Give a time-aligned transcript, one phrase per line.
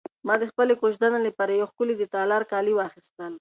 [0.27, 3.29] ما د خپلې کوژدنې لپاره یو ښکلی د تالار کالي واخیستل.